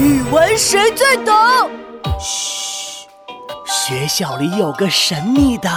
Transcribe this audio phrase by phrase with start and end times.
[0.00, 1.34] 语文谁最懂？
[2.18, 3.06] 嘘，
[3.66, 5.68] 学校里有个神秘的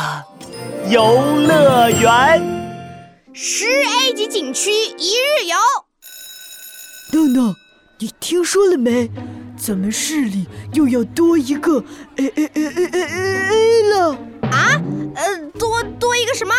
[0.88, 2.42] 游乐园。
[3.34, 5.58] 十 A 级景区一日游。
[7.12, 7.54] 豆豆，
[8.00, 9.12] 你听说了没？
[9.58, 11.84] 咱们市里又要多一个
[12.16, 14.12] A A A A A A A 了。
[14.50, 14.82] 啊？
[15.16, 16.54] 呃，多多一个什么？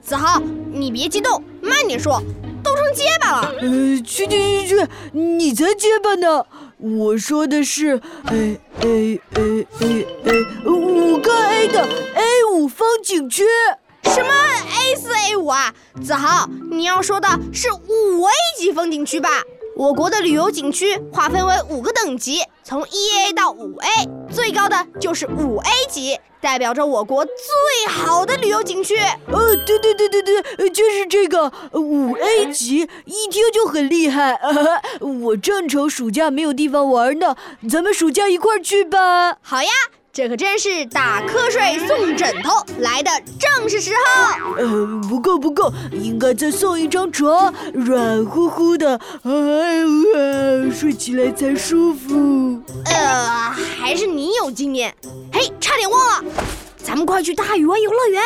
[0.00, 0.40] 子豪，
[0.72, 2.22] 你别激动，慢点说。
[2.62, 3.54] 都成结巴了。
[3.60, 3.68] 呃，
[4.02, 6.46] 去去去去，你才结巴呢。
[6.82, 11.82] 我说的是 A A A A A 五个 A 的
[12.14, 13.44] A 五风景区。
[14.04, 15.74] 什么 A 四 A 五啊？
[16.02, 19.28] 子豪，你要说的是五 A 级风景区吧？
[19.80, 23.88] 我国的旅游景区划分为五个等级，从一 A 到五 A，
[24.30, 27.32] 最高的就是五 A 级，代表着我国最
[27.90, 28.98] 好的旅游景区。
[28.98, 34.38] 呃，对对对对对，就是这个五 A 级，一听就很厉害。
[35.22, 37.34] 我正愁暑假没有地方玩呢，
[37.66, 39.38] 咱们暑假一块儿去吧。
[39.40, 39.70] 好呀。
[40.12, 43.08] 这可真是打瞌睡送枕头来的
[43.38, 44.54] 正是时候。
[44.56, 52.60] 呃，不够不够，应该再送一张床，软乎乎的，哎，睡起来才舒服。
[52.86, 54.92] 呃，还是你有经验。
[55.32, 56.24] 嘿，差点忘了，
[56.82, 58.22] 咱们快去大鱼湾游乐园。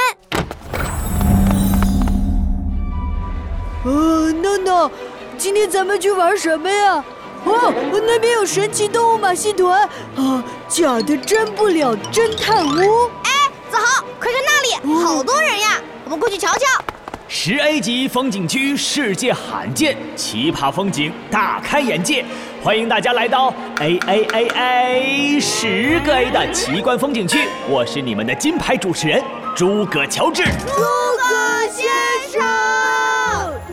[3.84, 4.90] 呃，闹闹，
[5.36, 7.04] 今天咱们去玩什么呀？
[7.44, 7.72] 哦，
[8.06, 9.82] 那边有神奇动物马戏团
[10.16, 10.42] 啊！
[10.68, 13.10] 假的真不了侦探屋。
[13.22, 13.30] 哎，
[13.70, 15.80] 子豪，快看那里，好多人呀！
[16.04, 16.66] 我们过去瞧瞧。
[17.28, 22.24] 十 A 级风景区，世界罕见，奇葩风景，大开眼界。
[22.62, 27.48] 欢迎大家来到 A A A A 十个 A 的奇观风景区。
[27.68, 29.22] 我是你们的金牌主持人
[29.54, 30.44] 诸葛乔治。
[30.44, 30.72] 诸
[31.18, 31.86] 葛先
[32.30, 32.42] 生。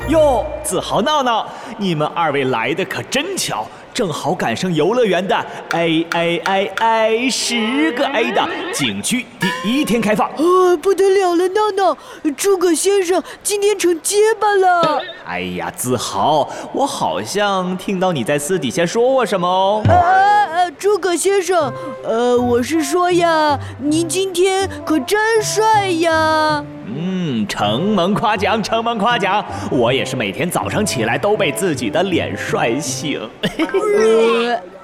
[0.10, 1.48] 哟，子豪闹闹，
[1.82, 5.36] 你们二位来的可真巧，正好赶上游乐园的
[5.72, 10.30] A A A A 十个 A 的景区第一天开放。
[10.30, 11.98] 啊，不得了了，闹闹，
[12.38, 15.02] 诸葛先生今天成结巴了。
[15.26, 19.82] 哎呀，子豪，我好像听到你在私底下说我什么哦。
[19.90, 20.31] 啊
[20.62, 21.74] 啊，诸葛先生，
[22.04, 26.64] 呃，我是说呀，您今天可真帅呀。
[26.86, 29.44] 嗯，承蒙夸奖，承蒙夸奖。
[29.72, 33.28] 我也是每天早上起来都被自己的脸帅醒。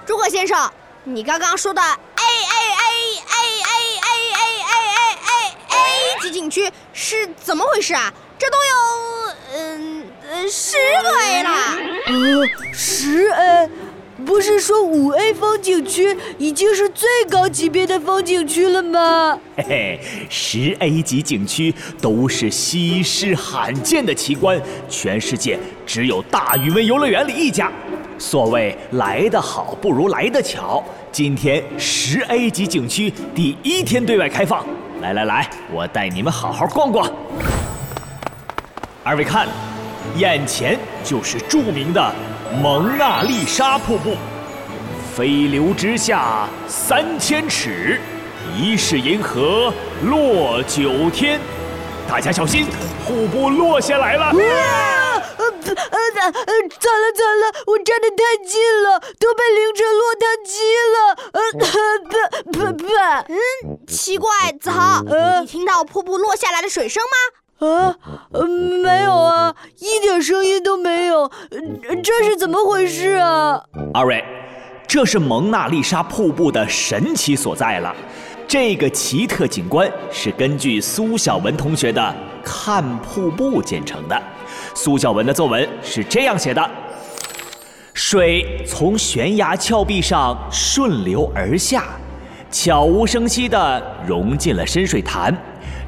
[0.03, 0.57] 诸葛先生，
[1.03, 2.89] 你刚刚说的 A A A
[3.27, 4.09] A A A
[4.41, 4.81] A A
[5.27, 5.37] A
[5.69, 8.11] A 级景区是怎么回事啊？
[8.39, 8.73] 这都有
[9.57, 11.49] 嗯呃十个 A 了。
[12.07, 13.69] 呃，十 A。
[14.27, 19.39] 不是说五 A 风景区已经是最高级别的风景区了吗？
[19.55, 19.99] 嘿嘿，
[20.29, 27.71] 十 A 级景区都是稀世罕见的奇观，全世界只有大语文游乐园里一家。
[28.19, 34.65] 所谓来得好不如来得巧，今天十 A 级景区第一天对外开放，
[35.01, 37.09] 来来来，我带你们好好逛逛。
[39.05, 39.47] 二位看，
[40.17, 42.13] 眼前就是著名的。
[42.55, 44.15] 蒙娜丽莎瀑布，
[45.15, 47.99] 飞流直下三千尺，
[48.55, 49.71] 疑是银河
[50.03, 51.39] 落九天。
[52.09, 52.65] 大家小心，
[53.05, 54.31] 瀑布落下来了！
[54.31, 56.31] 呃呃呃呃，
[56.79, 60.53] 惨了惨了，我站得太近了，都被淋成落汤鸡
[60.95, 60.97] 了！
[61.33, 61.39] 呃，
[62.51, 62.87] 不不不，
[63.27, 63.37] 嗯，
[63.87, 64.29] 奇怪，
[64.59, 65.03] 子豪，
[65.41, 67.15] 你听到瀑布落下来的水声吗？
[67.59, 67.95] 啊，
[68.83, 68.86] 没
[72.07, 73.61] 这是怎么回事啊？
[73.93, 74.23] 二位，
[74.87, 77.93] 这是蒙娜丽莎瀑布的神奇所在了。
[78.47, 82.01] 这个奇特景观是根据苏小文同学的
[82.41, 84.17] 《看瀑布》建成的。
[84.73, 86.71] 苏小文的作文是这样写的：
[87.93, 91.83] 水从悬崖峭壁上顺流而下，
[92.49, 95.35] 悄无声息地融进了深水潭。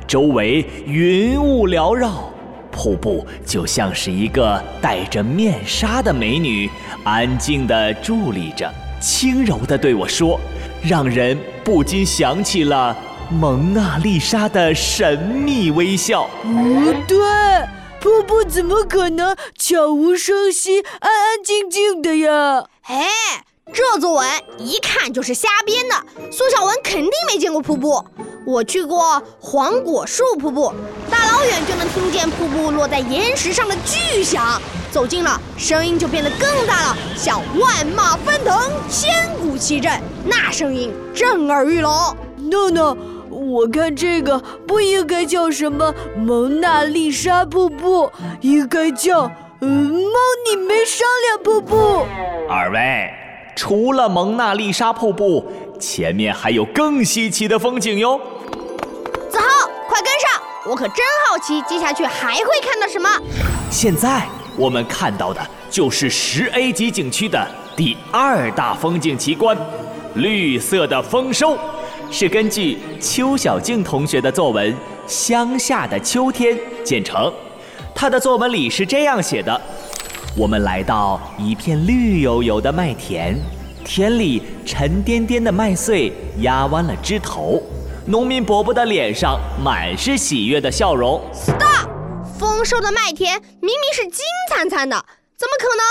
[0.06, 2.30] 周围云雾缭绕，
[2.80, 6.70] 瀑布就像是一个戴着面纱的美女，
[7.04, 10.40] 安静地伫立着，轻柔地对我说，
[10.82, 12.96] 让人不禁想起了
[13.30, 16.30] 蒙娜丽莎的神秘微笑。
[16.42, 17.18] 不对，
[18.00, 22.64] 瀑布怎么可能悄无声息、安安静静的呀？
[22.84, 23.10] 哎，
[23.74, 24.28] 这作文
[24.58, 25.96] 一看就是瞎编的。
[26.32, 28.04] 苏小文肯定没见过瀑布。
[28.46, 30.74] 我去过黄果树瀑布，
[31.10, 34.60] 大老远就能听见瀑布落在岩石上的巨响。
[34.92, 41.94] 走近了，声音就变得更大了，像万马奔腾，千古奇阵，那声音震耳欲聋。
[42.38, 42.98] 诺诺，
[43.30, 48.12] 我看这个不应该叫什么蒙娜丽莎瀑布，
[48.42, 49.30] 应该叫
[49.62, 50.20] 嗯，猫
[50.50, 52.08] 你没商量瀑布。
[52.50, 53.12] 二位。
[53.60, 55.46] 除了蒙娜丽莎瀑布，
[55.78, 58.18] 前面还有更稀奇的风景哟。
[59.30, 60.42] 子豪，快跟上！
[60.66, 63.10] 我可真好奇，接下去还会看到什么？
[63.70, 64.26] 现在
[64.56, 67.46] 我们看到的就是十 A 级景区的
[67.76, 69.58] 第二大风景奇观——
[70.16, 71.58] 绿色的丰收，
[72.10, 74.72] 是根据邱小静同学的作文
[75.06, 76.56] 《乡下的秋天》
[76.86, 77.30] 建成。
[77.94, 79.60] 他的作文里是这样写的。
[80.38, 83.36] 我们来到一片绿油油的麦田，
[83.84, 87.62] 田里沉甸甸的麦穗压弯了枝头，
[88.06, 91.22] 农民伯伯的脸上满是喜悦的笑容。
[91.34, 91.90] Stop！
[92.38, 94.96] 丰收的麦田明明是金灿灿的，
[95.36, 95.84] 怎么可能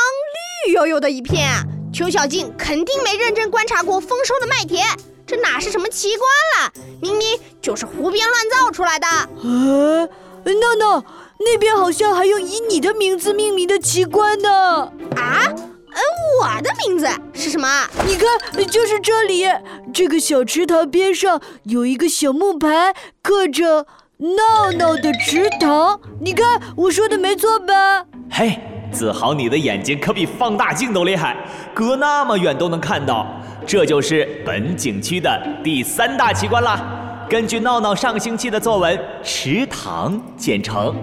[0.66, 1.46] 绿油油的一片？
[1.46, 4.86] 啊邱小静肯定没认真观察过丰收的麦田，
[5.26, 6.28] 这哪是什么奇观
[6.62, 6.72] 了？
[7.00, 7.26] 明明
[7.60, 9.06] 就是胡编乱造出来的。
[9.06, 10.08] 啊，
[10.44, 11.04] 闹闹。
[11.40, 14.92] 那边好像还有以你的名字命名的奇观呢！
[15.16, 16.00] 啊，呃，
[16.40, 17.86] 我的名字是什么？
[18.06, 19.44] 你看，就是这里，
[19.92, 22.92] 这个小池塘边上有一个小木牌，
[23.22, 23.86] 刻着
[24.18, 26.00] “闹闹的池塘”。
[26.20, 28.04] 你看，我说的没错吧？
[28.30, 28.58] 嘿，
[28.92, 31.36] 子豪，你的眼睛可比放大镜都厉害，
[31.72, 33.26] 隔那么远都能看到。
[33.64, 37.26] 这就是本景区的第三大奇观啦。
[37.28, 40.94] 根据闹闹上星期的作文《池塘》建成。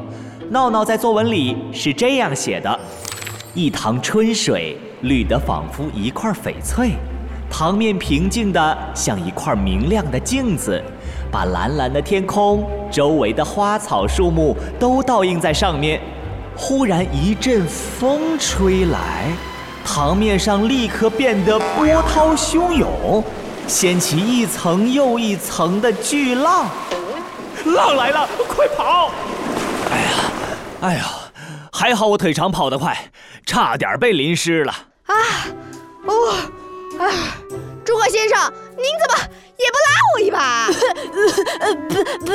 [0.50, 2.80] 闹闹在作文里是这样写的：
[3.56, 6.92] 一塘春水，绿得仿佛一块翡翠，
[7.50, 10.82] 塘面平静的像一块明亮的镜子，
[11.32, 16.00] 把蓝蓝的天空、周围的花草树木都倒映在上面。
[16.56, 19.26] 忽然一阵风吹来，
[19.84, 23.24] 塘面上立刻变得波涛汹涌，
[23.66, 26.68] 掀起一层又一层的巨浪。
[27.66, 29.10] 浪来了，快跑！
[29.96, 30.10] 哎呀！
[30.82, 31.06] 哎呀，
[31.72, 33.12] 还好我腿长跑得快，
[33.46, 34.74] 差点被淋湿了。
[35.06, 35.16] 啊，
[36.06, 36.32] 哦，
[37.00, 37.08] 啊，
[37.86, 39.16] 诸葛先生，您怎么
[39.58, 40.68] 也不拉我一把？
[42.20, 42.32] 不不，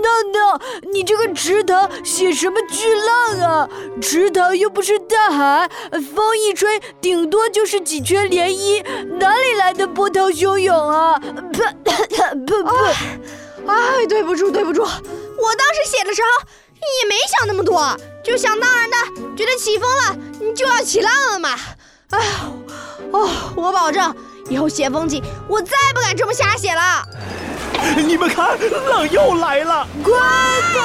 [0.00, 3.68] 闹闹，你这个池塘写什么巨浪啊？
[4.00, 5.68] 池塘又不是大海，
[6.14, 8.82] 风一吹，顶多就是几圈涟漪，
[9.18, 11.18] 哪里来的波涛汹涌啊？
[11.18, 11.32] 不
[12.46, 12.70] 不不，
[13.66, 16.28] 哎，对不住对不住，我当时写的时候。
[17.00, 18.96] 也没想那么多，就想当然的
[19.36, 21.50] 觉得起风了，你就要起浪了嘛。
[22.10, 22.32] 哎呀，
[23.12, 24.12] 哦，我保证
[24.48, 27.06] 以后写风景，我再不敢这么瞎写了。
[28.04, 28.58] 你们看，
[28.90, 30.12] 浪又来了，快
[30.74, 30.80] 跑！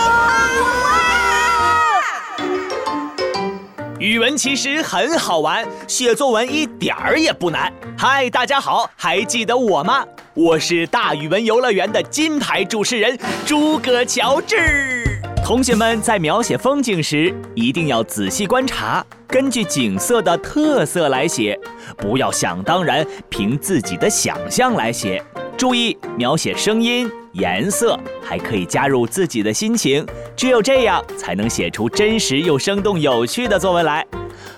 [3.97, 7.73] 语文其实很好玩，写作文一点儿也不难。
[7.97, 10.05] 嗨，大家好，还记得我吗？
[10.37, 15.19] 我是大语文游乐园的金牌主持人诸葛乔治。
[15.43, 21.59] 同学们在描写风景时，一定要仔细观察，根据景色的特色来写，
[21.97, 25.19] 不要想当然凭自己的想象来写。
[25.57, 30.05] 注意描写声音、颜色，还可以加入自己的心情，
[30.35, 34.05] 只有这样才能写出真实又生动有趣的作文来。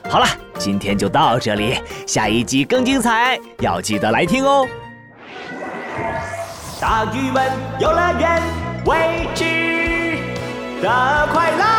[0.10, 0.26] 好了，
[0.58, 4.68] 今天就到这里，下一集更精彩，要记得来听哦。
[6.80, 8.42] 大鱼们游乐园，
[8.86, 9.44] 未知。
[10.82, 11.79] 的快乐。